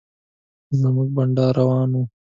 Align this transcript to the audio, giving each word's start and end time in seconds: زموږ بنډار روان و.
زموږ 0.79 1.07
بنډار 1.15 1.53
روان 1.59 1.89
و. 1.99 2.03